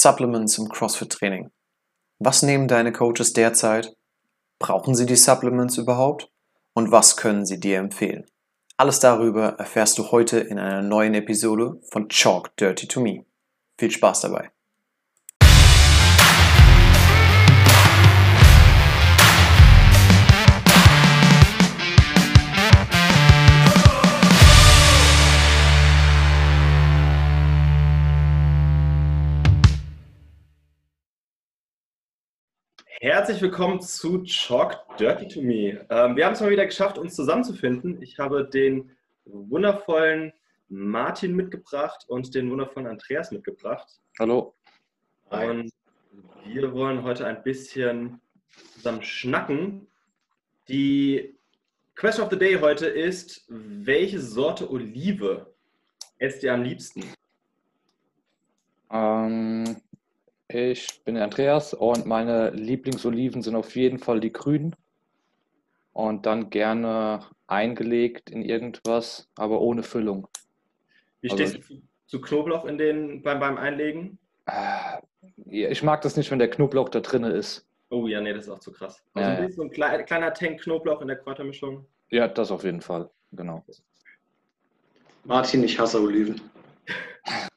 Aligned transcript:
Supplements 0.00 0.58
im 0.58 0.68
CrossFit-Training. 0.68 1.50
Was 2.20 2.42
nehmen 2.42 2.68
deine 2.68 2.92
Coaches 2.92 3.32
derzeit? 3.32 3.96
Brauchen 4.60 4.94
sie 4.94 5.06
die 5.06 5.16
Supplements 5.16 5.76
überhaupt? 5.76 6.30
Und 6.72 6.92
was 6.92 7.16
können 7.16 7.44
sie 7.44 7.58
dir 7.58 7.78
empfehlen? 7.78 8.24
Alles 8.76 9.00
darüber 9.00 9.56
erfährst 9.58 9.98
du 9.98 10.12
heute 10.12 10.38
in 10.38 10.60
einer 10.60 10.82
neuen 10.82 11.14
Episode 11.14 11.80
von 11.90 12.08
Chalk 12.08 12.56
Dirty 12.56 12.86
to 12.86 13.00
Me. 13.00 13.24
Viel 13.76 13.90
Spaß 13.90 14.20
dabei! 14.20 14.52
Herzlich 33.00 33.40
willkommen 33.40 33.80
zu 33.80 34.24
Chalk 34.24 34.76
Dirty 34.98 35.28
to 35.28 35.40
Me. 35.40 35.86
Ähm, 35.88 36.16
wir 36.16 36.26
haben 36.26 36.32
es 36.32 36.40
mal 36.40 36.50
wieder 36.50 36.66
geschafft, 36.66 36.98
uns 36.98 37.14
zusammenzufinden. 37.14 38.02
Ich 38.02 38.18
habe 38.18 38.48
den 38.48 38.90
wundervollen 39.24 40.32
Martin 40.68 41.36
mitgebracht 41.36 42.04
und 42.08 42.34
den 42.34 42.50
wundervollen 42.50 42.88
Andreas 42.88 43.30
mitgebracht. 43.30 43.86
Hallo. 44.18 44.56
Und 45.30 45.70
wir 46.44 46.72
wollen 46.72 47.04
heute 47.04 47.24
ein 47.24 47.40
bisschen 47.44 48.20
zusammen 48.74 49.04
schnacken. 49.04 49.86
Die 50.68 51.38
Question 51.94 52.24
of 52.26 52.32
the 52.32 52.38
Day 52.38 52.58
heute 52.60 52.88
ist, 52.88 53.44
welche 53.48 54.18
Sorte 54.18 54.68
Olive 54.68 55.54
esst 56.18 56.42
ihr 56.42 56.52
am 56.52 56.64
liebsten? 56.64 57.04
Ähm, 58.90 59.76
ich 60.48 61.02
bin 61.04 61.14
der 61.14 61.24
Andreas 61.24 61.74
und 61.74 62.06
meine 62.06 62.50
Lieblingsoliven 62.50 63.42
sind 63.42 63.54
auf 63.56 63.76
jeden 63.76 63.98
Fall 63.98 64.20
die 64.20 64.32
grünen. 64.32 64.74
Und 65.92 66.26
dann 66.26 66.48
gerne 66.50 67.20
eingelegt 67.48 68.30
in 68.30 68.42
irgendwas, 68.42 69.28
aber 69.36 69.60
ohne 69.60 69.82
Füllung. 69.82 70.28
Wie 71.20 71.30
Also- 71.30 71.44
stehst 71.46 71.68
du 71.70 71.82
zu 72.06 72.20
Knoblauch 72.20 72.64
in 72.64 72.78
den, 72.78 73.22
beim, 73.22 73.40
beim 73.40 73.56
Einlegen? 73.56 74.18
Äh, 74.46 74.98
Ich 75.50 75.82
mag 75.82 76.02
das 76.02 76.16
nicht, 76.16 76.30
wenn 76.30 76.38
der 76.38 76.50
Knoblauch 76.50 76.88
da 76.88 77.00
drin 77.00 77.24
ist. 77.24 77.66
Oh 77.90 78.06
ja, 78.06 78.20
nee, 78.20 78.32
das 78.32 78.44
ist 78.44 78.50
auch 78.50 78.58
zu 78.60 78.70
krass. 78.72 79.02
Also 79.14 79.28
Ja, 79.28 79.34
ein 79.36 79.40
ja. 79.42 79.46
bisschen 79.46 79.56
so 79.56 79.62
ein 79.62 79.70
klei- 79.70 80.02
kleiner 80.04 80.32
Tank 80.34 80.60
Knoblauch 80.60 81.00
in 81.00 81.08
der 81.08 81.16
Kräutermischung. 81.16 81.86
Ja, 82.10 82.28
das 82.28 82.50
auf 82.50 82.64
jeden 82.64 82.80
Fall. 82.80 83.10
Genau. 83.32 83.64
Martin, 85.24 85.64
ich 85.64 85.78
hasse 85.78 86.00
Oliven. 86.00 86.40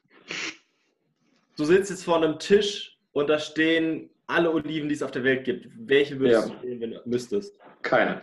Du 1.56 1.64
sitzt 1.64 1.90
jetzt 1.90 2.04
vor 2.04 2.16
einem 2.16 2.38
Tisch 2.38 2.96
und 3.12 3.28
da 3.28 3.38
stehen 3.38 4.08
alle 4.26 4.50
Oliven, 4.50 4.88
die 4.88 4.94
es 4.94 5.02
auf 5.02 5.10
der 5.10 5.24
Welt 5.24 5.44
gibt. 5.44 5.68
Welche 5.76 6.18
würdest 6.18 6.48
Ja. 6.48 6.54
du 6.54 6.66
nehmen, 6.66 6.80
wenn 6.80 6.90
du 6.92 7.00
müsstest? 7.04 7.58
Keine. 7.82 8.22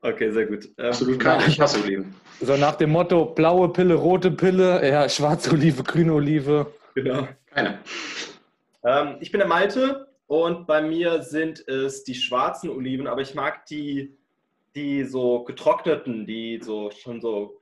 Okay, 0.00 0.30
sehr 0.30 0.46
gut. 0.46 0.68
Ähm, 0.78 0.86
Absolut 0.86 1.20
keine. 1.20 1.46
Ich 1.46 1.60
hasse 1.60 1.82
Oliven. 1.82 2.14
So 2.40 2.56
nach 2.56 2.76
dem 2.76 2.90
Motto: 2.90 3.26
blaue 3.26 3.68
Pille, 3.72 3.94
rote 3.94 4.30
Pille, 4.30 4.88
ja, 4.88 5.08
schwarze 5.08 5.52
Olive, 5.52 5.82
grüne 5.82 6.12
Olive. 6.14 6.72
Genau. 6.94 7.26
Keine. 7.50 7.78
Ähm, 8.84 9.16
ich 9.20 9.30
bin 9.32 9.40
der 9.40 9.48
Malte 9.48 10.08
und 10.26 10.66
bei 10.66 10.82
mir 10.82 11.22
sind 11.22 11.66
es 11.68 12.04
die 12.04 12.14
schwarzen 12.14 12.70
Oliven, 12.70 13.06
aber 13.08 13.22
ich 13.22 13.34
mag 13.34 13.66
die, 13.66 14.16
die 14.76 15.02
so 15.04 15.42
getrockneten, 15.44 16.26
die 16.26 16.60
so 16.62 16.90
schon 16.92 17.20
so 17.20 17.57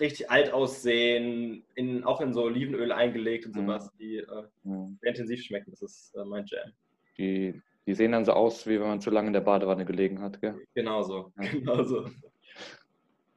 richtig 0.00 0.30
alt 0.30 0.52
aussehen, 0.52 1.62
in, 1.74 2.04
auch 2.04 2.20
in 2.20 2.32
so 2.32 2.42
Olivenöl 2.44 2.92
eingelegt 2.92 3.46
und 3.46 3.54
Mhm. 3.56 3.60
sowas, 3.66 3.90
die 3.98 4.16
äh, 4.18 4.42
Hm. 4.64 4.98
sehr 5.00 5.10
intensiv 5.10 5.42
schmecken. 5.42 5.70
Das 5.70 5.82
ist 5.82 6.14
äh, 6.16 6.24
mein 6.24 6.44
Jam. 6.46 6.70
Die, 7.18 7.60
die 7.86 7.94
sehen 7.94 8.12
dann 8.12 8.24
so 8.24 8.32
aus, 8.32 8.66
wie 8.66 8.80
wenn 8.80 8.86
man 8.88 9.00
zu 9.00 9.10
lange 9.10 9.28
in 9.28 9.32
der 9.32 9.40
Badewanne 9.40 9.84
gelegen 9.84 10.20
hat. 10.20 10.40
Gell? 10.40 10.54
Genauso, 10.74 11.32
Ja. 11.40 11.48
genauso. 11.50 12.08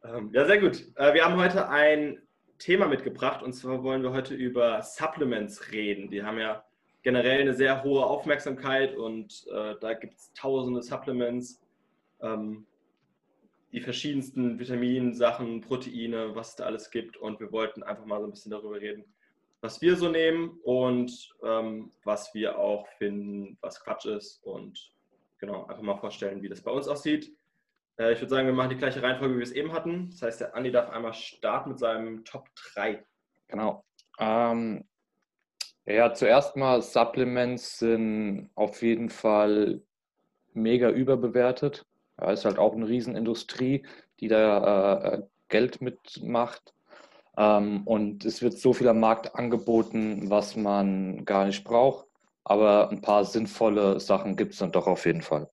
Ähm, 0.04 0.32
ja, 0.34 0.46
sehr 0.46 0.60
gut. 0.60 0.84
Äh, 0.96 1.14
wir 1.14 1.24
haben 1.26 1.38
heute 1.40 1.70
ein 1.70 2.22
Thema 2.60 2.88
mitgebracht 2.88 3.42
und 3.44 3.54
zwar 3.54 3.84
wollen 3.84 4.04
wir 4.04 4.12
heute 4.12 4.36
über 4.36 4.82
Supplements 4.82 5.72
reden. 5.72 6.10
Die 6.10 6.24
haben 6.24 6.40
ja 6.40 6.64
generell 7.02 7.42
eine 7.42 7.54
sehr 7.54 7.84
hohe 7.84 8.06
Aufmerksamkeit 8.06 8.96
und 8.96 9.46
äh, 9.54 9.76
da 9.82 9.94
gibt 9.94 10.16
es 10.16 10.32
tausende 10.34 10.82
Supplements, 10.82 11.62
ähm, 12.22 12.66
die 13.74 13.82
verschiedensten 13.82 14.60
Vitaminsachen, 14.60 15.62
Proteine, 15.62 16.36
was 16.36 16.50
es 16.50 16.56
da 16.58 16.66
alles 16.66 16.92
gibt 16.92 17.18
und 17.18 17.40
wir 17.40 17.52
wollten 17.52 17.82
einfach 17.84 18.06
mal 18.06 18.20
so 18.20 18.28
ein 18.28 18.32
bisschen 18.32 18.52
darüber 18.52 18.80
reden, 18.80 19.04
was 19.62 19.82
wir 19.82 19.96
so 19.96 20.10
nehmen 20.10 20.60
und 20.64 21.34
ähm, 21.44 21.92
was 22.04 22.34
wir 22.36 22.60
auch 22.60 22.88
finden, 23.00 23.58
was 23.62 23.84
Quatsch 23.84 24.06
ist 24.06 24.44
und 24.44 24.94
genau, 25.40 25.66
einfach 25.66 25.82
mal 25.82 25.98
vorstellen, 25.98 26.44
wie 26.44 26.50
das 26.50 26.62
bei 26.62 26.72
uns 26.72 26.88
aussieht. 26.88 27.36
Äh, 27.98 28.14
ich 28.14 28.20
würde 28.20 28.30
sagen, 28.30 28.48
wir 28.48 28.54
machen 28.54 28.70
die 28.70 28.78
gleiche 28.78 29.02
Reihenfolge, 29.02 29.34
wie 29.34 29.40
wir 29.40 29.44
es 29.44 29.52
eben 29.52 29.74
hatten. 29.74 30.12
Das 30.12 30.22
heißt, 30.22 30.42
der 30.42 30.56
Andi 30.56 30.72
darf 30.72 30.92
einmal 30.92 31.14
starten 31.14 31.70
mit 31.70 31.80
seinem 31.80 32.24
Top 32.24 32.50
3. 32.74 33.04
Genau. 33.48 33.84
Ähm, 34.20 34.86
ja, 35.86 36.14
zuerst 36.14 36.56
mal, 36.56 36.82
Supplements 36.82 37.80
sind 37.80 38.52
auf 38.54 38.84
jeden 38.84 39.10
Fall 39.10 39.82
mega 40.54 40.90
überbewertet. 40.92 41.86
Ja, 42.20 42.32
ist 42.32 42.46
halt 42.46 42.58
auch 42.58 42.74
eine 42.74 42.88
Riesenindustrie, 42.88 43.86
die 44.20 44.28
da 44.28 44.98
äh, 45.04 45.24
Geld 45.50 45.82
mitmacht. 45.82 46.74
Ähm, 47.38 47.82
und 47.86 48.26
es 48.26 48.42
wird 48.42 48.58
so 48.58 48.74
viel 48.74 48.88
am 48.88 49.00
Markt 49.00 49.36
angeboten, 49.36 50.30
was 50.30 50.56
man 50.56 51.26
gar 51.26 51.46
nicht 51.46 51.64
braucht. 51.64 52.06
Aber 52.44 52.90
ein 52.90 53.02
paar 53.02 53.26
sinnvolle 53.26 54.00
Sachen 54.00 54.36
gibt 54.36 54.54
es 54.54 54.60
dann 54.60 54.72
doch 54.72 54.88
auf 54.88 55.06
jeden 55.06 55.22
Fall. 55.22 55.50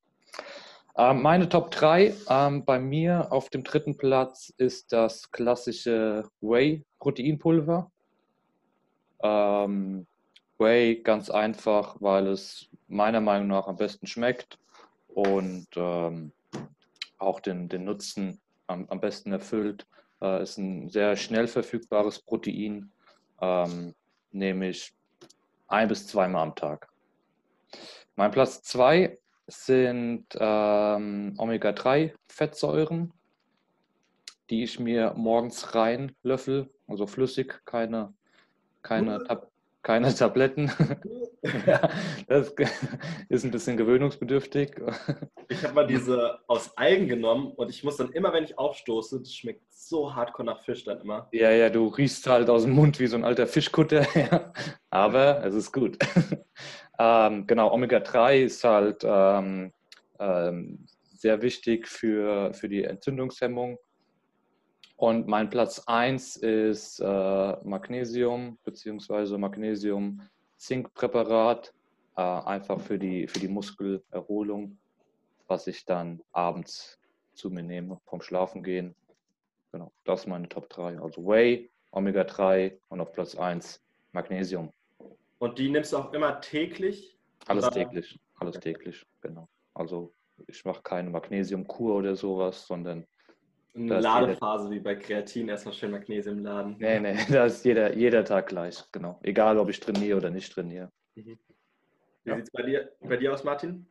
Ähm, 0.96 1.22
meine 1.22 1.48
Top 1.48 1.70
3, 1.70 2.14
ähm, 2.28 2.64
bei 2.64 2.78
mir 2.78 3.32
auf 3.32 3.48
dem 3.48 3.62
dritten 3.62 3.96
Platz 3.96 4.52
ist 4.56 4.92
das 4.92 5.30
klassische 5.30 6.24
Whey-Proteinpulver. 6.40 7.90
Ähm, 9.22 10.06
Whey 10.58 11.00
ganz 11.02 11.30
einfach, 11.30 11.96
weil 12.00 12.26
es 12.26 12.68
meiner 12.88 13.20
Meinung 13.20 13.48
nach 13.48 13.66
am 13.66 13.76
besten 13.76 14.06
schmeckt 14.06 14.58
und 15.08 15.68
ähm, 15.76 16.32
auch 17.20 17.40
den, 17.40 17.68
den 17.68 17.84
Nutzen 17.84 18.40
am, 18.66 18.86
am 18.88 19.00
besten 19.00 19.32
erfüllt. 19.32 19.86
Äh, 20.20 20.42
ist 20.42 20.58
ein 20.58 20.88
sehr 20.88 21.16
schnell 21.16 21.46
verfügbares 21.46 22.20
Protein, 22.20 22.90
ähm, 23.40 23.94
nämlich 24.32 24.92
ein 25.68 25.88
bis 25.88 26.06
zweimal 26.06 26.42
am 26.42 26.54
Tag. 26.54 26.88
Mein 28.16 28.30
Platz 28.30 28.62
2 28.62 29.18
sind 29.46 30.26
ähm, 30.38 31.34
Omega-3-Fettsäuren, 31.38 33.12
die 34.50 34.64
ich 34.64 34.78
mir 34.78 35.14
morgens 35.16 35.74
rein 35.74 36.14
löffel, 36.22 36.68
also 36.86 37.06
flüssig, 37.06 37.60
keine, 37.64 38.12
keine, 38.82 39.22
Tab 39.24 39.50
keine 39.82 40.14
Tabletten. 40.14 40.70
ja, 41.66 41.88
das 42.28 42.54
ist 43.28 43.44
ein 43.44 43.50
bisschen 43.50 43.76
gewöhnungsbedürftig. 43.76 44.76
Ich 45.48 45.64
habe 45.64 45.74
mal 45.74 45.86
diese 45.86 46.38
aus 46.46 46.76
Algen 46.76 47.08
genommen 47.08 47.52
und 47.52 47.70
ich 47.70 47.82
muss 47.82 47.96
dann 47.96 48.12
immer, 48.12 48.32
wenn 48.32 48.44
ich 48.44 48.58
aufstoße, 48.58 49.20
das 49.20 49.34
schmeckt 49.34 49.62
so 49.70 50.14
hardcore 50.14 50.46
nach 50.46 50.62
Fisch 50.62 50.84
dann 50.84 51.00
immer. 51.00 51.28
Ja, 51.32 51.50
ja, 51.50 51.70
du 51.70 51.88
riechst 51.88 52.26
halt 52.26 52.50
aus 52.50 52.62
dem 52.62 52.72
Mund 52.72 53.00
wie 53.00 53.06
so 53.06 53.16
ein 53.16 53.24
alter 53.24 53.46
Fischkutter, 53.46 54.06
ja. 54.14 54.52
aber 54.90 55.44
es 55.44 55.54
ist 55.54 55.72
gut. 55.72 55.98
ähm, 56.98 57.46
genau, 57.46 57.72
Omega-3 57.72 58.42
ist 58.44 58.64
halt 58.64 59.02
ähm, 59.04 59.72
ähm, 60.18 60.86
sehr 61.14 61.42
wichtig 61.42 61.88
für, 61.88 62.52
für 62.54 62.68
die 62.68 62.84
Entzündungshemmung. 62.84 63.78
Und 65.00 65.26
mein 65.26 65.48
Platz 65.48 65.82
1 65.86 66.36
ist 66.36 67.00
äh, 67.00 67.56
Magnesium 67.64 68.58
bzw. 68.64 69.38
Magnesium-Zink-Präparat, 69.38 71.72
äh, 72.18 72.20
einfach 72.20 72.78
für 72.78 72.98
die, 72.98 73.26
für 73.26 73.40
die 73.40 73.48
Muskelerholung, 73.48 74.76
was 75.48 75.66
ich 75.68 75.86
dann 75.86 76.20
abends 76.32 77.00
zu 77.32 77.48
mir 77.48 77.62
nehme 77.62 77.98
vom 78.04 78.20
Schlafengehen. 78.20 78.94
Genau, 79.72 79.90
das 80.04 80.20
ist 80.20 80.26
meine 80.26 80.50
Top 80.50 80.68
3. 80.68 81.00
Also 81.00 81.26
Whey, 81.26 81.70
Omega-3 81.92 82.76
und 82.90 83.00
auf 83.00 83.10
Platz 83.12 83.34
1 83.34 83.82
Magnesium. 84.12 84.70
Und 85.38 85.58
die 85.58 85.70
nimmst 85.70 85.94
du 85.94 85.96
auch 85.96 86.12
immer 86.12 86.42
täglich? 86.42 87.18
Alles 87.46 87.70
täglich, 87.70 88.20
alles 88.34 88.60
täglich, 88.60 89.06
genau. 89.22 89.48
Also 89.72 90.12
ich 90.46 90.62
mache 90.66 90.82
keine 90.82 91.08
Magnesiumkur 91.08 91.94
oder 91.94 92.16
sowas, 92.16 92.66
sondern 92.66 93.06
Eine 93.74 94.00
Ladephase 94.00 94.70
wie 94.70 94.80
bei 94.80 94.96
Kreatin, 94.96 95.48
erstmal 95.48 95.74
schön 95.74 95.90
Magnesium 95.92 96.40
laden. 96.40 96.76
nee, 96.78 96.98
nee, 97.00 97.14
da 97.30 97.44
ist 97.46 97.64
jeder, 97.64 97.94
jeder 97.94 98.24
Tag 98.24 98.48
gleich, 98.48 98.84
genau. 98.92 99.18
Egal, 99.22 99.58
ob 99.58 99.68
ich 99.70 99.80
trainiere 99.80 100.16
oder 100.18 100.30
nicht 100.30 100.52
trainiere. 100.52 100.90
Wie 101.14 101.38
Ja. 102.24 102.34
sieht 102.36 102.44
es 102.44 102.50
bei 102.50 102.62
dir, 102.62 102.90
bei 103.00 103.16
dir 103.16 103.32
aus, 103.32 103.44
Martin? 103.44 103.86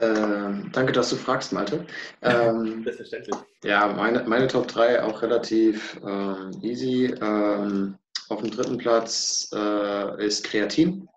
Ähm, 0.00 0.70
danke, 0.72 0.92
dass 0.92 1.10
du 1.10 1.16
fragst, 1.16 1.52
Malte. 1.52 1.86
Ähm, 2.22 2.82
Selbstverständlich. 2.84 3.36
ja, 3.62 3.86
meine, 3.88 4.24
meine 4.24 4.48
Top 4.48 4.66
3 4.68 5.02
auch 5.02 5.22
relativ 5.22 6.00
ähm, 6.04 6.50
easy. 6.62 7.14
Ähm, 7.20 7.98
Auf 8.28 8.40
dem 8.40 8.50
dritten 8.50 8.78
Platz 8.78 9.50
äh, 9.54 10.24
ist 10.24 10.44
Kreatin. 10.44 11.08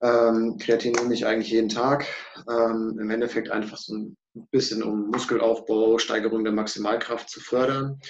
Ähm, 0.00 0.56
Kreatin 0.58 0.92
nehme 0.92 1.12
ich 1.14 1.26
eigentlich 1.26 1.50
jeden 1.50 1.68
Tag. 1.68 2.06
Ähm, 2.48 2.96
Im 3.00 3.10
Endeffekt 3.10 3.50
einfach 3.50 3.76
so 3.76 3.94
ein 3.96 4.16
bisschen 4.50 4.82
um 4.82 5.10
Muskelaufbau, 5.10 5.98
Steigerung 5.98 6.44
der 6.44 6.52
Maximalkraft 6.52 7.28
zu 7.28 7.40
fördern. 7.40 8.00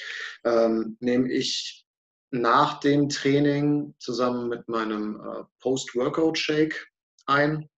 Ähm, 0.44 0.96
nehme 1.00 1.30
ich 1.30 1.84
nach 2.30 2.80
dem 2.80 3.08
Training 3.08 3.94
zusammen 3.98 4.48
mit 4.48 4.68
meinem 4.68 5.20
äh, 5.20 5.44
Post-Workout-Shake 5.60 6.88
ein. 7.26 7.68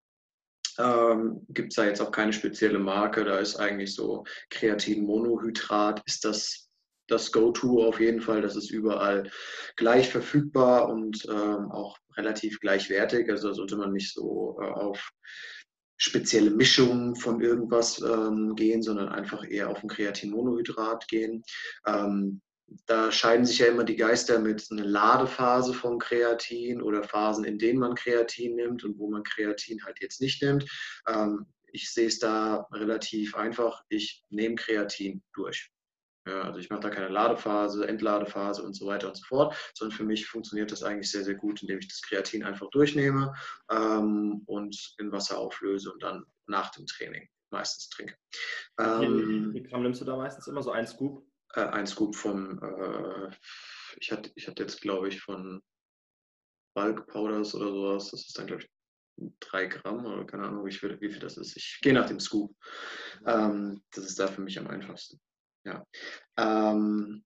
Ähm, 0.79 1.45
Gibt 1.49 1.73
es 1.73 1.77
da 1.77 1.85
jetzt 1.87 2.01
auch 2.01 2.11
keine 2.11 2.33
spezielle 2.33 2.79
Marke, 2.79 3.25
da 3.25 3.39
ist 3.39 3.57
eigentlich 3.57 3.95
so 3.95 4.25
Kreatin-Monohydrat, 4.51 6.03
ist 6.07 6.25
das 6.25 6.65
das 7.07 7.33
Go-To 7.33 7.87
auf 7.87 8.01
jeden 8.01 8.21
Fall. 8.21 8.43
Das 8.43 8.57
ist 8.57 8.71
überall 8.71 9.31
gleich 9.77 10.09
verfügbar 10.09 10.89
und 10.89 11.25
ähm, 11.29 11.71
auch 11.71 11.99
relativ 12.17 12.61
gleichwertig. 12.61 13.29
Also 13.31 13.53
sollte 13.53 13.77
man 13.77 13.93
nicht 13.93 14.13
so 14.13 14.59
äh, 14.61 14.67
auf 14.67 15.11
spezielle 15.97 16.51
Mischungen 16.51 17.17
von 17.17 17.41
irgendwas 17.41 18.01
ähm, 18.01 18.55
gehen, 18.55 18.83
sondern 18.83 19.09
einfach 19.09 19.49
eher 19.49 19.71
auf 19.71 19.83
ein 19.83 19.89
Kreatinmonohydrat 19.89 21.07
gehen. 21.09 21.43
Ähm, 21.87 22.41
da 22.87 23.13
scheiden 23.13 23.47
sich 23.47 23.59
ja 23.59 23.67
immer 23.67 23.85
die 23.85 23.97
Geister 23.97 24.39
mit 24.39 24.67
einer 24.71 24.85
Ladephase 24.85 25.75
von 25.75 25.99
Kreatin 25.99 26.83
oder 26.83 27.05
Phasen, 27.05 27.45
in 27.45 27.59
denen 27.59 27.79
man 27.79 27.95
Kreatin 27.95 28.57
nimmt 28.57 28.85
und 28.85 28.99
wo 28.99 29.09
man 29.09 29.23
Kreatin 29.23 29.85
halt 29.85 30.01
jetzt 30.01 30.21
nicht 30.21 30.43
nimmt. 30.43 30.65
Ähm, 31.07 31.47
ich 31.73 31.93
sehe 31.93 32.07
es 32.07 32.19
da 32.19 32.67
relativ 32.73 33.35
einfach. 33.35 33.83
Ich 33.89 34.23
nehme 34.31 34.55
Kreatin 34.55 35.23
durch. 35.35 35.74
Ja, 36.27 36.43
also 36.43 36.59
ich 36.59 36.71
mache 36.71 36.81
da 36.81 36.91
keine 36.91 37.09
Ladephase, 37.09 37.87
Entladephase 37.87 38.63
und 38.63 38.75
so 38.75 38.87
weiter 38.87 39.09
und 39.09 39.17
so 39.17 39.25
fort, 39.25 39.55
sondern 39.75 39.97
für 39.97 40.05
mich 40.05 40.27
funktioniert 40.27 40.73
das 40.73 40.83
eigentlich 40.83 41.11
sehr, 41.11 41.23
sehr 41.23 41.35
gut, 41.35 41.61
indem 41.63 41.79
ich 41.79 41.89
das 41.89 42.01
Kreatin 42.01 42.45
einfach 42.45 42.71
durchnehme 42.71 43.35
ähm, 43.71 44.43
und 44.47 44.95
in 44.99 45.13
Wasser 45.13 45.39
auflöse 45.39 45.93
und 45.93 46.03
dann 46.03 46.25
nach 46.47 46.71
dem 46.71 46.87
Training 46.87 47.29
meistens 47.51 47.91
trinke. 47.91 48.17
Ähm, 48.79 49.53
wie, 49.53 49.61
wie 49.61 49.63
Gramm 49.65 49.83
nimmst 49.83 50.01
du 50.01 50.05
da 50.05 50.17
meistens 50.17 50.47
immer? 50.47 50.63
So 50.63 50.73
ein 50.73 50.87
Scoop? 50.87 51.27
Äh, 51.55 51.61
ein 51.61 51.87
Scoop 51.87 52.17
von, 52.17 52.61
äh, 52.63 53.31
ich 54.01 54.11
hatte 54.11 54.33
ich 54.35 54.49
hatte 54.49 54.63
jetzt 54.63 54.81
glaube 54.81 55.09
ich 55.09 55.21
von 55.21 55.63
Bulk 56.75 57.07
Powders 57.07 57.55
oder 57.55 57.71
sowas, 57.71 58.11
das 58.11 58.27
ist 58.27 58.39
dann 58.39 58.47
glaube 58.47 58.63
ich 58.63 58.71
drei 59.41 59.67
Gramm 59.67 60.05
oder 60.07 60.25
keine 60.25 60.45
Ahnung, 60.45 60.67
wie 60.67 60.73
viel, 60.73 61.01
wie 61.01 61.11
viel 61.11 61.21
das 61.21 61.37
ist. 61.37 61.57
Ich 61.57 61.79
gehe 61.83 61.93
nach 61.93 62.09
dem 62.09 62.19
Scoop. 62.19 62.55
Ähm, 63.27 63.83
das 63.93 64.07
ist 64.07 64.19
da 64.19 64.27
für 64.27 64.41
mich 64.41 64.59
am 64.59 64.67
einfachsten. 64.67 65.21
Ja. 65.65 65.85
Ähm, 66.37 67.25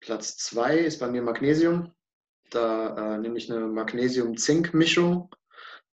Platz 0.00 0.36
zwei 0.36 0.78
ist 0.78 1.00
bei 1.00 1.08
mir 1.08 1.22
Magnesium. 1.22 1.92
Da 2.50 3.14
äh, 3.14 3.18
nehme 3.18 3.38
ich 3.38 3.50
eine 3.50 3.66
Magnesium-Zink-Mischung 3.66 5.34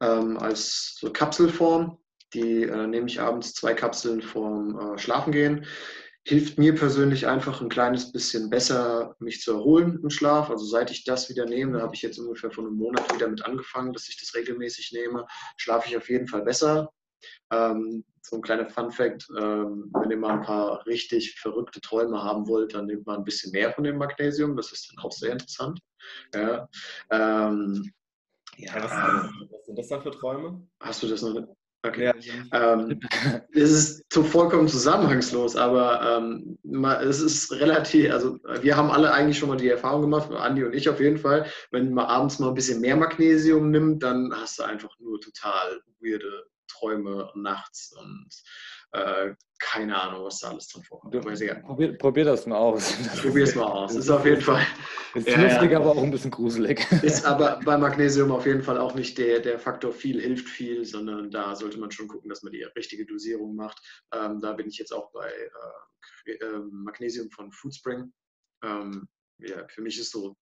ähm, 0.01 0.37
als 0.37 0.97
so 0.99 1.11
Kapselform. 1.11 1.97
Die 2.33 2.63
äh, 2.63 2.87
nehme 2.87 3.07
ich 3.07 3.19
abends 3.19 3.53
zwei 3.53 3.73
Kapseln 3.73 4.21
vorm 4.21 4.77
äh, 4.77 4.97
Schlafengehen. 4.97 5.65
Hilft 6.23 6.59
mir 6.59 6.75
persönlich 6.75 7.25
einfach 7.25 7.61
ein 7.61 7.69
kleines 7.69 8.11
bisschen 8.11 8.49
besser, 8.49 9.15
mich 9.19 9.41
zu 9.41 9.53
erholen 9.53 9.99
im 10.03 10.11
Schlaf. 10.11 10.49
Also 10.51 10.65
seit 10.65 10.91
ich 10.91 11.03
das 11.03 11.29
wieder 11.29 11.45
nehme, 11.45 11.77
da 11.77 11.83
habe 11.83 11.95
ich 11.95 12.03
jetzt 12.03 12.19
ungefähr 12.19 12.51
vor 12.51 12.65
einem 12.65 12.75
Monat 12.75 13.11
wieder 13.13 13.27
mit 13.27 13.43
angefangen, 13.43 13.91
dass 13.91 14.07
ich 14.07 14.19
das 14.19 14.35
regelmäßig 14.35 14.91
nehme, 14.91 15.25
schlafe 15.57 15.89
ich 15.89 15.97
auf 15.97 16.09
jeden 16.09 16.27
Fall 16.27 16.43
besser. 16.43 16.91
Ähm, 17.51 18.03
so 18.21 18.37
ein 18.37 18.41
kleiner 18.41 18.69
Fun-Fact: 18.69 19.27
ähm, 19.39 19.91
Wenn 19.93 20.11
ihr 20.11 20.17
mal 20.17 20.35
ein 20.35 20.41
paar 20.41 20.85
richtig 20.85 21.39
verrückte 21.39 21.81
Träume 21.81 22.23
haben 22.23 22.47
wollt, 22.47 22.73
dann 22.73 22.85
nehmt 22.85 23.05
man 23.05 23.17
ein 23.17 23.23
bisschen 23.23 23.51
mehr 23.51 23.71
von 23.71 23.83
dem 23.83 23.97
Magnesium. 23.97 24.55
Das 24.55 24.71
ist 24.71 24.91
dann 24.91 25.03
auch 25.03 25.11
sehr 25.11 25.33
interessant. 25.33 25.79
Ja, 26.33 26.67
ähm, 27.11 27.91
ja, 28.57 28.75
was, 28.75 28.91
was, 28.91 29.65
sind 29.65 29.77
das 29.77 29.87
dann 29.87 30.01
für 30.01 30.11
Träume? 30.11 30.67
Hast 30.81 31.01
du 31.03 31.07
das 31.07 31.21
noch? 31.21 31.55
Okay. 31.83 32.11
Ja. 32.19 32.73
Ähm, 32.73 32.99
es 33.53 33.71
ist 33.71 34.13
so 34.13 34.23
vollkommen 34.23 34.67
zusammenhangslos, 34.67 35.55
aber 35.55 36.19
ähm, 36.19 36.59
es 37.01 37.19
ist 37.19 37.51
relativ, 37.53 38.11
also 38.11 38.37
wir 38.61 38.77
haben 38.77 38.91
alle 38.91 39.11
eigentlich 39.11 39.39
schon 39.39 39.49
mal 39.49 39.57
die 39.57 39.69
Erfahrung 39.69 40.01
gemacht, 40.01 40.31
Andi 40.31 40.63
und 40.63 40.75
ich 40.75 40.87
auf 40.89 40.99
jeden 40.99 41.17
Fall, 41.17 41.47
wenn 41.71 41.91
man 41.91 42.05
abends 42.05 42.37
mal 42.37 42.49
ein 42.49 42.53
bisschen 42.53 42.81
mehr 42.81 42.95
Magnesium 42.95 43.71
nimmt, 43.71 44.03
dann 44.03 44.31
hast 44.31 44.59
du 44.59 44.63
einfach 44.63 44.91
nur 44.99 45.19
total 45.21 45.81
weirde 45.99 46.45
Träume 46.71 47.31
nachts 47.35 47.93
und 47.97 48.29
äh, 48.93 49.33
keine 49.59 49.99
Ahnung, 50.01 50.25
was 50.25 50.39
da 50.39 50.49
alles 50.49 50.67
drin 50.67 50.83
vorkommt. 50.83 51.13
Probier, 51.13 51.97
probier, 51.97 52.25
das 52.25 52.45
mal 52.45 52.57
aus. 52.57 52.91
Probier 53.21 53.43
es 53.43 53.55
mal 53.55 53.63
aus. 53.63 53.95
Ist 53.95 54.09
auf 54.09 54.25
jeden 54.25 54.41
Fall. 54.41 54.65
Ist 55.13 55.27
ja, 55.27 55.41
lustig, 55.41 55.71
ja. 55.71 55.79
aber 55.79 55.91
auch 55.91 56.03
ein 56.03 56.11
bisschen 56.11 56.31
gruselig. 56.31 56.85
Ist 57.03 57.25
aber 57.25 57.59
bei 57.63 57.77
Magnesium 57.77 58.31
auf 58.31 58.45
jeden 58.45 58.63
Fall 58.63 58.77
auch 58.77 58.93
nicht 58.95 59.17
der, 59.17 59.39
der 59.39 59.59
Faktor 59.59 59.93
viel 59.93 60.19
hilft 60.21 60.49
viel, 60.49 60.83
sondern 60.83 61.31
da 61.31 61.55
sollte 61.55 61.79
man 61.79 61.91
schon 61.91 62.07
gucken, 62.07 62.29
dass 62.29 62.43
man 62.43 62.51
die 62.51 62.63
richtige 62.63 63.05
Dosierung 63.05 63.55
macht. 63.55 63.79
Ähm, 64.13 64.41
da 64.41 64.53
bin 64.53 64.67
ich 64.67 64.77
jetzt 64.77 64.91
auch 64.91 65.11
bei 65.11 65.29
äh, 65.29 66.31
ähm, 66.41 66.83
Magnesium 66.83 67.29
von 67.31 67.51
Foodspring. 67.51 68.11
Ähm, 68.63 69.07
ja, 69.37 69.67
für 69.69 69.81
mich 69.81 69.99
ist 69.99 70.11
so 70.11 70.35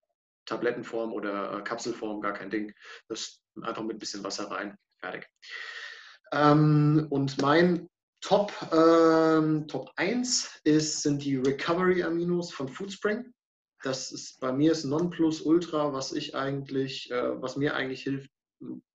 Tablettenform 0.46 1.14
oder 1.14 1.60
äh, 1.60 1.62
Kapselform 1.62 2.22
gar 2.22 2.34
kein 2.34 2.50
Ding. 2.50 2.74
Das 3.08 3.44
einfach 3.62 3.84
mit 3.84 3.98
ein 3.98 4.00
bisschen 4.00 4.24
Wasser 4.24 4.50
rein. 4.50 4.76
Fertig. 5.00 5.28
Ähm, 6.32 7.08
und 7.10 7.42
mein 7.42 7.90
Top, 8.22 8.52
ähm, 8.74 9.68
Top 9.68 9.92
1 9.96 10.62
ist, 10.64 11.02
sind 11.04 11.24
die 11.24 11.38
Recovery 11.38 12.04
Aminos 12.04 12.52
von 12.52 12.68
Foodspring. 12.68 13.34
Das 13.82 14.12
ist 14.12 14.40
bei 14.42 14.52
mir 14.52 14.74
ist 14.74 14.84
Nonplusultra, 14.84 15.94
was 15.94 16.12
ich 16.12 16.36
eigentlich, 16.36 17.10
äh, 17.12 17.42
was 17.42 17.56
mir 17.56 17.76
eigentlich 17.76 18.04
hilft, 18.04 18.30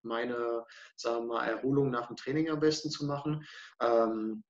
meine 0.01 0.65
sagen 0.95 1.27
wir 1.27 1.35
mal, 1.35 1.47
Erholung 1.47 1.91
nach 1.91 2.07
dem 2.07 2.15
Training 2.15 2.49
am 2.49 2.59
besten 2.59 2.89
zu 2.89 3.05
machen. 3.05 3.45
Ähm, 3.79 4.43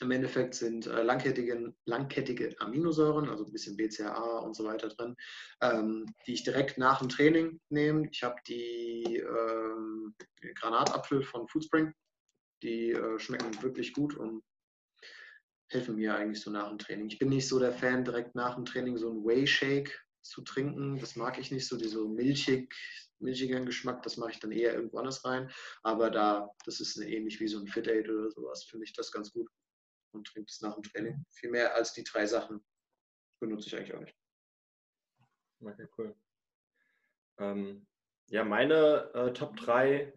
Im 0.00 0.10
Endeffekt 0.10 0.56
sind 0.56 0.88
äh, 0.88 1.02
langkettige, 1.02 1.72
langkettige 1.84 2.56
Aminosäuren, 2.60 3.28
also 3.28 3.44
ein 3.44 3.52
bisschen 3.52 3.76
BCAA 3.76 4.38
und 4.40 4.56
so 4.56 4.64
weiter 4.64 4.88
drin, 4.88 5.14
ähm, 5.62 6.06
die 6.26 6.34
ich 6.34 6.42
direkt 6.42 6.76
nach 6.76 6.98
dem 6.98 7.08
Training 7.08 7.60
nehme. 7.68 8.08
Ich 8.10 8.24
habe 8.24 8.36
die 8.48 9.16
ähm, 9.16 10.16
Granatapfel 10.56 11.22
von 11.22 11.46
Foodspring 11.46 11.94
die 12.62 12.90
äh, 12.90 13.18
schmecken 13.18 13.62
wirklich 13.62 13.92
gut 13.92 14.16
und 14.16 14.42
helfen 15.70 15.96
mir 15.96 16.14
eigentlich 16.14 16.40
so 16.40 16.50
nach 16.50 16.68
dem 16.68 16.78
Training. 16.78 17.08
Ich 17.08 17.18
bin 17.18 17.28
nicht 17.28 17.48
so 17.48 17.58
der 17.58 17.72
Fan, 17.72 18.04
direkt 18.04 18.34
nach 18.34 18.54
dem 18.54 18.64
Training 18.64 18.96
so 18.96 19.10
einen 19.10 19.24
Whey-Shake 19.24 20.02
zu 20.22 20.42
trinken. 20.42 20.98
Das 20.98 21.16
mag 21.16 21.38
ich 21.38 21.50
nicht 21.50 21.66
so, 21.66 21.76
diese 21.76 22.04
milchig, 22.06 22.74
milchigen 23.18 23.66
Geschmack, 23.66 24.02
das 24.02 24.16
mache 24.16 24.30
ich 24.30 24.40
dann 24.40 24.52
eher 24.52 24.74
irgendwo 24.74 24.98
anders 24.98 25.24
rein. 25.24 25.50
Aber 25.82 26.10
da, 26.10 26.50
das 26.64 26.80
ist 26.80 26.96
ähnlich 26.98 27.40
wie 27.40 27.48
so 27.48 27.58
ein 27.58 27.66
Fit 27.66 27.88
Aid 27.88 28.08
oder 28.08 28.30
sowas, 28.30 28.64
finde 28.64 28.84
ich 28.84 28.92
das 28.92 29.12
ganz 29.12 29.32
gut 29.32 29.48
und 30.12 30.26
trinke 30.26 30.48
es 30.50 30.60
nach 30.60 30.74
dem 30.74 30.82
Training. 30.82 31.24
Viel 31.30 31.50
mehr 31.50 31.74
als 31.74 31.92
die 31.92 32.04
drei 32.04 32.26
Sachen 32.26 32.64
benutze 33.40 33.68
ich 33.68 33.76
eigentlich 33.76 33.94
auch 33.94 34.00
nicht. 34.00 34.16
Okay, 35.60 35.88
cool. 35.98 36.14
Ähm, 37.38 37.86
ja, 38.28 38.44
meine 38.44 39.10
äh, 39.14 39.32
Top 39.32 39.56
3, 39.56 40.12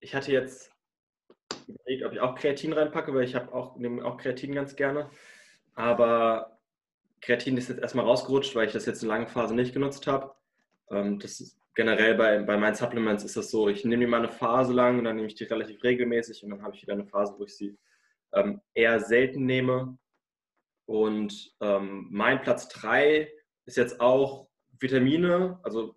ich 0.00 0.14
hatte 0.14 0.32
jetzt 0.32 0.72
überlegt, 1.68 2.04
ob 2.04 2.12
ich 2.12 2.20
auch 2.20 2.34
Kreatin 2.34 2.72
reinpacke, 2.72 3.14
weil 3.14 3.24
ich 3.24 3.34
habe 3.34 3.52
auch, 3.52 3.76
auch 4.04 4.16
Kreatin 4.16 4.54
ganz 4.54 4.76
gerne. 4.76 5.10
Aber 5.74 6.58
Kreatin 7.20 7.56
ist 7.56 7.68
jetzt 7.68 7.80
erstmal 7.80 8.04
rausgerutscht, 8.04 8.54
weil 8.54 8.66
ich 8.66 8.72
das 8.72 8.86
jetzt 8.86 9.02
eine 9.02 9.12
lange 9.12 9.26
Phase 9.26 9.54
nicht 9.54 9.72
genutzt 9.72 10.06
habe. 10.06 10.34
Ähm, 10.90 11.18
das 11.18 11.40
ist 11.40 11.58
generell 11.74 12.14
bei, 12.14 12.38
bei 12.40 12.56
meinen 12.56 12.74
Supplements 12.74 13.24
ist 13.24 13.36
das 13.36 13.50
so, 13.50 13.68
ich 13.68 13.84
nehme 13.84 14.04
die 14.04 14.10
mal 14.10 14.18
eine 14.18 14.28
Phase 14.28 14.72
lang 14.72 14.98
und 14.98 15.04
dann 15.04 15.16
nehme 15.16 15.28
ich 15.28 15.34
die 15.34 15.44
relativ 15.44 15.82
regelmäßig 15.82 16.42
und 16.42 16.50
dann 16.50 16.62
habe 16.62 16.74
ich 16.74 16.82
wieder 16.82 16.94
eine 16.94 17.06
Phase, 17.06 17.34
wo 17.38 17.44
ich 17.44 17.54
sie 17.54 17.76
ähm, 18.32 18.60
eher 18.74 19.00
selten 19.00 19.44
nehme. 19.44 19.98
Und 20.86 21.54
ähm, 21.60 22.06
mein 22.10 22.40
Platz 22.40 22.68
3 22.68 23.30
ist 23.66 23.76
jetzt 23.76 24.00
auch 24.00 24.48
Vitamine, 24.78 25.58
also 25.62 25.96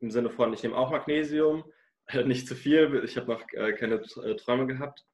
im 0.00 0.10
Sinne 0.10 0.30
von, 0.30 0.52
ich 0.52 0.62
nehme 0.62 0.76
auch 0.76 0.90
Magnesium, 0.90 1.64
nicht 2.24 2.46
zu 2.46 2.54
viel. 2.54 3.02
Ich 3.04 3.16
habe 3.16 3.30
noch 3.30 3.44
äh, 3.52 3.72
keine 3.72 3.96
äh, 3.96 4.36
Träume 4.36 4.66
gehabt. 4.66 5.04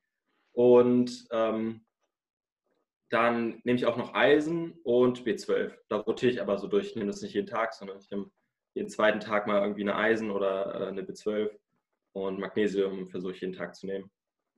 Und 0.52 1.26
ähm, 1.31 1.85
dann 3.11 3.61
nehme 3.64 3.78
ich 3.78 3.87
auch 3.87 3.97
noch 3.97 4.14
Eisen 4.14 4.73
und 4.83 5.25
B12. 5.25 5.73
Da 5.88 5.97
rotiere 5.97 6.33
ich 6.33 6.40
aber 6.40 6.59
so 6.59 6.67
durch. 6.67 6.88
Ich 6.88 6.97
nehme 6.97 7.07
das 7.07 7.23
nicht 7.23 7.35
jeden 7.35 7.47
Tag, 7.47 7.73
sondern 7.75 7.99
ich 7.99 8.11
nehme 8.11 8.31
jeden 8.75 8.88
zweiten 8.88 9.21
Tag 9.21 9.47
mal 9.47 9.62
irgendwie 9.62 9.83
eine 9.83 9.97
Eisen 9.97 10.31
oder 10.31 10.81
äh, 10.81 10.88
eine 10.88 11.02
B12. 11.02 11.50
Und 12.12 12.38
Magnesium 12.38 13.07
versuche 13.07 13.33
ich 13.33 13.40
jeden 13.40 13.55
Tag 13.55 13.75
zu 13.75 13.87
nehmen. 13.87 14.11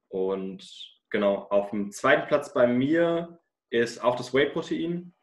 Und 0.08 0.98
genau, 1.10 1.46
auf 1.50 1.70
dem 1.70 1.92
zweiten 1.92 2.26
Platz 2.26 2.52
bei 2.52 2.66
mir 2.66 3.40
ist 3.70 4.02
auch 4.02 4.16
das 4.16 4.34
Whey-Protein. 4.34 5.14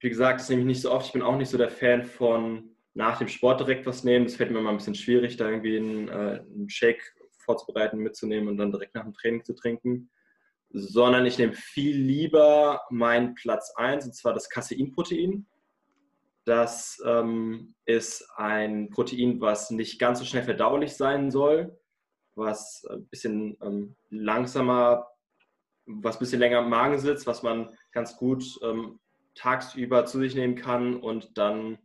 Wie 0.00 0.08
gesagt, 0.08 0.40
das 0.40 0.48
nehme 0.48 0.62
ich 0.62 0.66
nicht 0.66 0.82
so 0.82 0.92
oft. 0.92 1.06
Ich 1.06 1.12
bin 1.12 1.22
auch 1.22 1.36
nicht 1.36 1.50
so 1.50 1.58
der 1.58 1.70
Fan 1.70 2.04
von 2.04 2.76
nach 2.98 3.16
dem 3.16 3.28
Sport 3.28 3.60
direkt 3.60 3.86
was 3.86 4.02
nehmen. 4.02 4.24
Das 4.24 4.34
fällt 4.34 4.50
mir 4.50 4.60
mal 4.60 4.70
ein 4.70 4.76
bisschen 4.76 4.96
schwierig, 4.96 5.36
da 5.36 5.48
irgendwie 5.48 5.76
einen, 5.76 6.08
äh, 6.08 6.42
einen 6.52 6.68
Shake 6.68 7.14
vorzubereiten, 7.38 7.98
mitzunehmen 7.98 8.48
und 8.48 8.56
dann 8.56 8.72
direkt 8.72 8.96
nach 8.96 9.04
dem 9.04 9.14
Training 9.14 9.44
zu 9.44 9.54
trinken. 9.54 10.10
Sondern 10.70 11.24
ich 11.24 11.38
nehme 11.38 11.52
viel 11.52 11.96
lieber 11.96 12.82
meinen 12.90 13.36
Platz 13.36 13.72
1, 13.76 14.04
und 14.06 14.14
zwar 14.16 14.34
das 14.34 14.50
Caseinprotein. 14.50 15.46
Das 16.44 17.00
ähm, 17.06 17.76
ist 17.84 18.28
ein 18.34 18.90
Protein, 18.90 19.40
was 19.40 19.70
nicht 19.70 20.00
ganz 20.00 20.18
so 20.18 20.24
schnell 20.24 20.42
verdaulich 20.42 20.94
sein 20.94 21.30
soll, 21.30 21.78
was 22.34 22.84
ein 22.90 23.06
bisschen 23.06 23.56
ähm, 23.62 23.94
langsamer, 24.10 25.06
was 25.86 26.16
ein 26.16 26.20
bisschen 26.20 26.40
länger 26.40 26.62
im 26.62 26.68
Magen 26.68 26.98
sitzt, 26.98 27.28
was 27.28 27.44
man 27.44 27.72
ganz 27.92 28.16
gut 28.16 28.44
ähm, 28.64 28.98
tagsüber 29.36 30.04
zu 30.04 30.18
sich 30.18 30.34
nehmen 30.34 30.56
kann 30.56 30.96
und 30.96 31.38
dann 31.38 31.78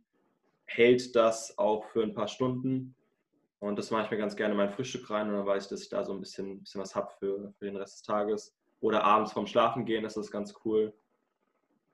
hält 0.64 1.14
das 1.16 1.58
auch 1.58 1.84
für 1.86 2.02
ein 2.02 2.14
paar 2.14 2.28
Stunden. 2.28 2.94
Und 3.58 3.78
das 3.78 3.90
mache 3.90 4.04
ich 4.04 4.10
mir 4.10 4.18
ganz 4.18 4.36
gerne 4.36 4.52
in 4.52 4.58
mein 4.58 4.70
Frühstück 4.70 5.08
rein 5.10 5.28
und 5.28 5.36
dann 5.36 5.46
weiß 5.46 5.64
ich, 5.64 5.70
dass 5.70 5.82
ich 5.82 5.88
da 5.88 6.04
so 6.04 6.12
ein 6.12 6.20
bisschen, 6.20 6.60
bisschen 6.60 6.80
was 6.80 6.94
habe 6.94 7.10
für, 7.18 7.54
für 7.58 7.64
den 7.64 7.76
Rest 7.76 7.94
des 7.94 8.02
Tages. 8.02 8.54
Oder 8.80 9.04
abends 9.04 9.32
vorm 9.32 9.46
Schlafen 9.46 9.86
gehen 9.86 10.04
ist 10.04 10.16
das 10.16 10.30
ganz 10.30 10.54
cool. 10.64 10.92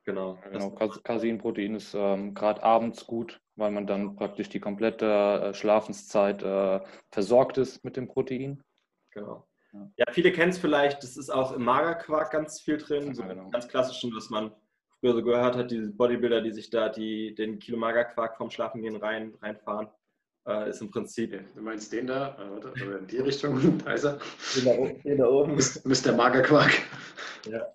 Genau. 0.05 0.39
genau. 0.50 0.71
Caseinprotein 0.71 1.77
ist 1.77 1.95
ähm, 1.95 2.35
gerade 2.35 2.62
abends 2.62 3.07
gut, 3.07 3.41
weil 3.55 3.71
man 3.71 3.87
dann 3.87 4.17
praktisch 4.17 4.49
die 4.49 4.59
komplette 4.59 5.07
äh, 5.07 5.55
Schlafenszeit 5.55 6.43
äh, 6.43 6.81
versorgt 7.11 7.59
ist 7.59 7.85
mit 7.85 7.97
dem 7.97 8.09
Protein. 8.09 8.62
Genau. 9.11 9.47
Ja, 9.97 10.07
viele 10.11 10.33
kennen 10.33 10.50
es 10.50 10.59
vielleicht, 10.59 11.03
das 11.03 11.17
ist 11.17 11.31
auch 11.31 11.53
im 11.53 11.65
Magerquark 11.65 12.33
ganz 12.33 12.61
viel 12.61 12.79
drin, 12.79 13.09
ja, 13.09 13.15
so 13.15 13.23
genau. 13.23 13.50
ganz 13.50 13.69
klassischen, 13.69 14.12
was 14.17 14.31
man 14.31 14.53
früher 15.00 15.14
so 15.14 15.23
gehört 15.23 15.57
hat, 15.57 15.71
diese 15.71 15.90
Bodybuilder, 15.90 16.42
die 16.42 16.52
sich 16.52 16.71
da 16.71 16.88
die, 16.88 17.35
den 17.35 17.59
Kilo 17.59 17.78
Magerquark 17.78 18.37
vom 18.37 18.50
Schlafengehen 18.50 18.97
rein, 18.97 19.35
reinfahren. 19.42 19.88
Äh, 20.47 20.71
ist 20.71 20.80
im 20.80 20.90
Prinzip. 20.90 21.38
Du 21.54 21.62
meinst 21.62 21.92
den 21.92 22.07
da? 22.07 22.37
Oder 22.57 22.99
in 22.99 23.07
die 23.07 23.19
Richtung? 23.19 23.78
Da 23.85 23.92
ist 23.92 24.04
er. 24.04 24.19
Den 24.57 24.64
da, 24.64 25.02
den 25.02 25.19
da 25.19 25.28
oben. 25.28 25.54
Mr. 25.54 26.12
Magerquark. 26.12 26.73
Ja. 27.47 27.66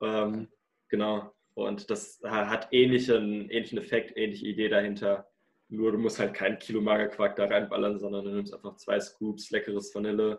Ähm, 0.00 0.48
genau. 0.88 1.32
Und 1.54 1.90
das 1.90 2.20
hat 2.22 2.68
ähnlichen, 2.70 3.48
ähnlichen 3.50 3.78
Effekt, 3.78 4.16
ähnliche 4.16 4.46
Idee 4.46 4.68
dahinter. 4.68 5.26
Nur 5.68 5.92
du 5.92 5.98
musst 5.98 6.18
halt 6.18 6.34
kein 6.34 6.58
Kilo 6.58 6.80
Magerquark 6.80 7.36
da 7.36 7.46
reinballern, 7.46 7.98
sondern 7.98 8.24
du 8.24 8.30
nimmst 8.30 8.54
einfach 8.54 8.76
zwei 8.76 9.00
Scoops 9.00 9.50
leckeres 9.50 9.94
Vanille, 9.94 10.38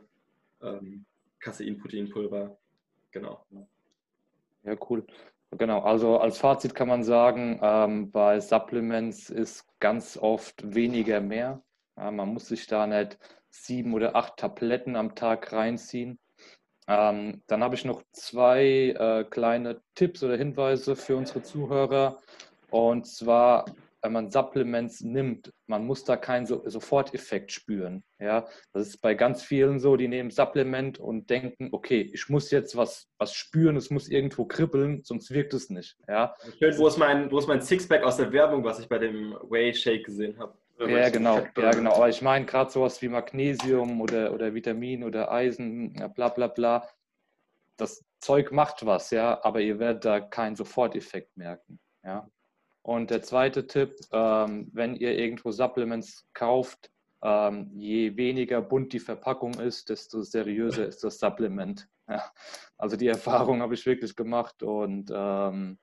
ähm, 0.62 1.06
Casein-Proteinpulver. 1.40 2.58
Genau. 3.12 3.46
Ja, 4.64 4.76
cool. 4.90 5.06
Genau, 5.52 5.80
also 5.80 6.20
als 6.20 6.38
Fazit 6.40 6.76
kann 6.76 6.90
man 6.90 7.04
sagen, 7.04 7.60
ähm, 7.62 8.12
bei 8.12 8.40
Supplements 8.40 9.30
ist 9.30 9.66
ganz 9.80 10.18
oft 10.18 10.76
weniger 10.76 11.22
mehr. 11.22 11.64
Ja, 11.98 12.12
man 12.12 12.30
muss 12.34 12.48
sich 12.48 12.68
da 12.68 12.86
nicht 12.86 13.18
sieben 13.50 13.94
oder 13.94 14.16
acht 14.16 14.38
Tabletten 14.38 14.96
am 14.96 15.16
Tag 15.16 15.54
reinziehen. 15.54 16.20
Ähm, 16.88 17.44
dann 17.48 17.64
habe 17.64 17.76
ich 17.76 17.86
noch 17.86 18.04
zwei 18.12 18.96
äh, 18.98 19.24
kleine 19.24 19.82
Tipps 19.96 20.22
oder 20.24 20.38
Hinweise 20.38 20.96
für 20.96 21.16
unsere 21.16 21.44
Zuhörer. 21.44 22.18
Und 22.70 23.08
zwar, 23.08 23.66
wenn 24.02 24.12
man 24.12 24.30
Supplements 24.30 25.02
nimmt, 25.02 25.54
man 25.66 25.86
muss 25.86 26.04
da 26.04 26.18
keinen 26.18 26.46
so 26.46 26.68
Soforteffekt 26.68 27.52
spüren. 27.52 28.04
Ja, 28.20 28.48
das 28.74 28.88
ist 28.88 28.98
bei 29.02 29.16
ganz 29.16 29.44
vielen 29.44 29.80
so, 29.80 29.96
die 29.96 30.08
nehmen 30.08 30.30
Supplement 30.30 31.00
und 31.00 31.30
denken, 31.30 31.70
okay, 31.72 32.10
ich 32.14 32.30
muss 32.30 32.52
jetzt 32.52 32.78
was, 32.78 33.10
was 33.18 33.34
spüren, 33.34 33.76
es 33.76 33.90
muss 33.90 34.08
irgendwo 34.08 34.46
kribbeln, 34.46 35.04
sonst 35.04 35.32
wirkt 35.32 35.54
es 35.54 35.70
nicht. 35.70 35.98
Ja. 36.08 36.36
Schön, 36.60 36.78
wo 36.78 36.88
ist 36.88 36.98
mein, 36.98 37.32
wo 37.32 37.40
ist 37.40 37.48
mein 37.48 37.62
Sixpack 37.62 38.04
aus 38.04 38.18
der 38.18 38.32
Werbung, 38.32 38.64
was 38.64 38.80
ich 38.80 38.88
bei 38.88 39.00
dem 39.00 39.34
Whey 39.50 39.74
Shake 39.74 40.06
gesehen 40.06 40.38
habe? 40.40 40.58
Ja, 40.80 41.10
genau, 41.10 41.40
ja, 41.58 41.72
genau. 41.72 41.96
Aber 41.96 42.10
ich 42.10 42.22
meine 42.22 42.46
gerade 42.46 42.70
sowas 42.70 43.02
wie 43.02 43.10
Magnesium 43.10 44.00
oder, 44.00 44.32
oder 44.34 44.54
Vitamin 44.54 45.04
oder 45.04 45.32
Eisen, 45.32 45.94
bla 46.14 46.30
bla 46.30 46.48
bla. 46.48 46.88
Das 47.78 48.04
Zeug 48.20 48.52
macht 48.52 48.86
was, 48.86 49.12
ja, 49.12 49.44
aber 49.44 49.62
ihr 49.62 49.80
werdet 49.80 50.06
da 50.06 50.20
keinen 50.20 50.56
Soforteffekt 50.56 51.36
merken. 51.36 51.80
Ja. 52.04 52.28
Und 52.88 53.10
der 53.10 53.22
zweite 53.22 53.68
Tipp, 53.68 54.00
ähm, 54.14 54.70
wenn 54.72 54.96
ihr 54.96 55.20
irgendwo 55.20 55.52
Supplements 55.52 56.26
kauft, 56.34 56.90
ähm, 57.22 57.70
je 57.74 58.16
weniger 58.16 58.62
bunt 58.62 58.94
die 58.94 59.02
Verpackung 59.02 59.56
ist, 59.56 59.90
desto 59.90 60.22
seriöser 60.22 60.88
ist 60.88 61.04
das 61.04 61.20
Supplement. 61.20 61.86
Ja. 62.08 62.24
Also 62.78 62.96
die 62.96 63.08
Erfahrung 63.08 63.62
habe 63.62 63.74
ich 63.74 63.86
wirklich 63.86 64.16
gemacht 64.16 64.64
und 64.64 65.12
ähm, 65.14 65.80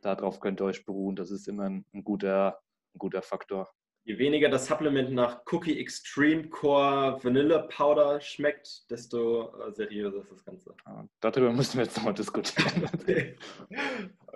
darauf 0.00 0.38
könnt 0.38 0.60
ihr 0.60 0.66
euch 0.66 0.84
beruhen. 0.84 1.16
Das 1.16 1.32
ist 1.32 1.48
immer 1.48 1.64
ein, 1.64 1.84
ein 1.92 2.04
guter, 2.04 2.60
ein 2.94 2.98
guter 3.00 3.22
Faktor. 3.22 3.68
Je 4.06 4.18
weniger 4.18 4.50
das 4.50 4.66
Supplement 4.66 5.12
nach 5.12 5.40
Cookie 5.50 5.80
Extreme 5.80 6.50
Core 6.50 7.18
Vanilla 7.22 7.60
Powder 7.74 8.20
schmeckt, 8.20 8.90
desto 8.90 9.48
äh, 9.62 9.72
seriöser 9.72 10.20
ist 10.20 10.30
das 10.30 10.44
Ganze. 10.44 10.74
Ja, 10.86 11.08
darüber 11.20 11.50
müssen 11.50 11.78
wir 11.78 11.84
jetzt 11.84 11.96
nochmal 11.96 12.12
diskutieren. 12.12 12.86
okay. 13.00 13.34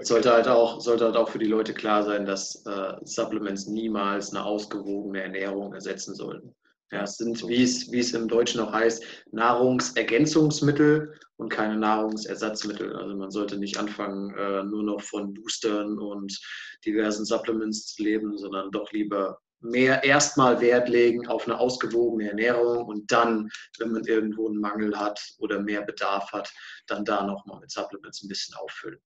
Sollte, 0.00 0.32
halt 0.32 0.48
auch, 0.48 0.80
sollte 0.80 1.04
halt 1.04 1.16
auch 1.16 1.28
für 1.28 1.38
die 1.38 1.46
Leute 1.46 1.75
klar 1.75 2.02
sein, 2.02 2.25
dass 2.25 2.64
äh, 2.64 2.94
Supplements 3.02 3.66
niemals 3.66 4.30
eine 4.30 4.42
ausgewogene 4.42 5.22
Ernährung 5.22 5.75
ersetzen 5.75 6.14
sollten. 6.14 6.54
Ja, 6.90 7.02
es 7.02 7.18
sind, 7.18 7.46
wie 7.46 7.62
es, 7.62 7.92
wie 7.92 7.98
es 7.98 8.14
im 8.14 8.26
Deutschen 8.26 8.62
auch 8.62 8.72
heißt, 8.72 9.04
Nahrungsergänzungsmittel 9.32 11.14
und 11.37 11.50
keine 11.50 11.76
Nahrungsersatzmittel. 11.76 12.96
Also 12.96 13.14
man 13.14 13.30
sollte 13.30 13.58
nicht 13.58 13.76
anfangen, 13.76 14.34
äh, 14.34 14.62
nur 14.64 14.82
noch 14.82 15.02
von 15.02 15.34
Boostern 15.34 15.98
und 15.98 16.40
diversen 16.87 17.26
Supplements 17.26 17.94
zu 17.94 18.02
leben, 18.02 18.38
sondern 18.38 18.70
doch 18.70 18.90
lieber 18.92 19.38
mehr 19.60 20.04
erstmal 20.04 20.60
Wert 20.60 20.88
legen 20.88 21.26
auf 21.26 21.46
eine 21.46 21.58
ausgewogene 21.58 22.28
Ernährung 22.28 22.84
und 22.86 23.10
dann, 23.10 23.50
wenn 23.78 23.92
man 23.92 24.04
irgendwo 24.04 24.48
einen 24.48 24.60
Mangel 24.60 24.98
hat 24.98 25.20
oder 25.38 25.60
mehr 25.60 25.82
Bedarf 25.82 26.32
hat, 26.32 26.52
dann 26.86 27.04
da 27.04 27.24
nochmal 27.24 27.60
mit 27.60 27.70
Supplements 27.70 28.22
ein 28.22 28.28
bisschen 28.28 28.54
auffüllen. 28.56 29.00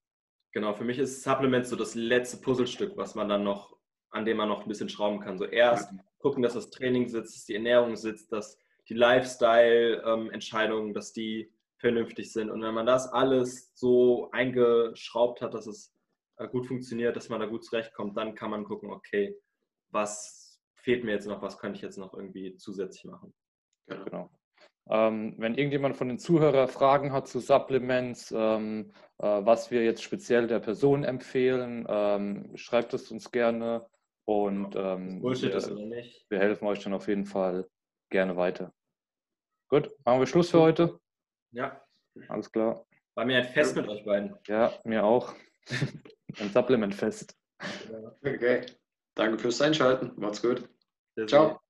Genau, 0.52 0.75
für 0.75 0.85
mich 0.85 0.99
ist 0.99 1.23
Supplements 1.23 1.71
so 1.71 1.76
das 1.76 1.94
letzte 1.94 2.37
Puzzlestück, 2.37 2.97
was 2.97 3.14
man 3.14 3.28
dann 3.28 3.42
noch, 3.42 3.76
an 4.11 4.26
dem 4.26 4.37
man 4.37 4.49
noch 4.49 4.62
ein 4.62 4.68
bisschen 4.68 4.90
schrauben 4.90 5.21
kann. 5.21 5.38
So 5.38 5.47
erst 5.47 5.90
gucken, 6.18 6.42
dass 6.42 6.52
das 6.54 6.71
Training 6.71 7.09
sitzt, 7.09 7.35
dass 7.35 7.44
die 7.47 7.54
Ernährung 7.54 7.97
sitzt, 7.97 8.30
dass 8.32 8.59
die 8.88 8.94
Lifestyle-Entscheidungen, 8.94 10.92
dass 10.92 11.14
die 11.14 11.50
vernünftig 11.78 12.32
sind. 12.32 12.50
Und 12.50 12.62
wenn 12.62 12.75
man 12.75 12.87
das 12.87 13.09
alles 13.09 13.73
so 13.75 14.30
eingeschraubt 14.30 15.40
hat, 15.40 15.54
dass 15.54 15.66
es 15.66 15.94
äh, 16.37 16.47
gut 16.49 16.66
funktioniert, 16.66 17.16
dass 17.16 17.28
man 17.28 17.40
da 17.40 17.47
gut 17.47 17.64
zurechtkommt, 17.64 18.16
dann 18.16 18.35
kann 18.35 18.50
man 18.50 18.64
gucken, 18.64 18.90
okay, 18.90 19.35
was 19.90 20.41
fehlt 20.83 21.05
mir 21.05 21.12
jetzt 21.12 21.27
noch, 21.27 21.43
was 21.43 21.59
könnte 21.59 21.77
ich 21.77 21.83
jetzt 21.83 21.99
noch 21.99 22.12
irgendwie 22.12 22.57
zusätzlich 22.57 23.05
machen. 23.05 23.35
Genau. 23.87 24.05
genau. 24.05 24.31
Ähm, 24.91 25.35
wenn 25.39 25.55
irgendjemand 25.55 25.97
von 25.97 26.09
den 26.09 26.19
Zuhörern 26.19 26.69
Fragen 26.69 27.12
hat 27.12 27.29
zu 27.29 27.39
Supplements, 27.39 28.33
ähm, 28.37 28.93
äh, 29.19 29.27
was 29.27 29.71
wir 29.71 29.85
jetzt 29.85 30.03
speziell 30.03 30.49
der 30.49 30.59
Person 30.59 31.05
empfehlen, 31.05 31.87
ähm, 31.89 32.57
schreibt 32.57 32.93
es 32.93 33.11
uns 33.11 33.31
gerne 33.31 33.87
und 34.25 34.75
ähm, 34.77 35.21
Bullshit 35.21 35.55
ist 35.55 35.71
oder 35.71 35.87
nicht. 35.87 36.27
wir 36.31 36.41
helfen 36.41 36.67
euch 36.67 36.81
dann 36.83 36.95
auf 36.95 37.07
jeden 37.07 37.27
Fall 37.27 37.69
gerne 38.11 38.37
weiter. 38.37 38.73
Gut, 39.69 39.91
machen 40.05 40.21
wir 40.21 40.27
Schluss 40.27 40.51
für 40.51 40.61
heute? 40.61 40.99
Ja. 41.53 41.81
Alles 42.29 42.51
klar. 42.51 42.85
War 43.15 43.25
mir 43.25 43.39
ein 43.39 43.45
Fest 43.45 43.77
mit 43.77 43.89
euch 43.89 44.05
beiden. 44.05 44.37
Ja, 44.47 44.73
mir 44.85 45.05
auch. 45.05 45.35
ein 46.41 46.51
Supplement-Fest. 46.51 47.37
Okay. 48.25 48.67
Danke 49.14 49.38
fürs 49.38 49.61
Einschalten. 49.61 50.12
Macht's 50.16 50.42
gut. 50.42 50.69
Ciao. 51.26 51.61